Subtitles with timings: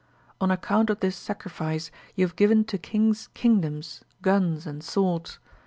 [0.41, 5.37] On account of this sacrifice, you have given to kings kingdoms, guns, and swords.